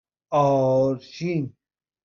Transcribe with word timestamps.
اَرشین 0.31 1.53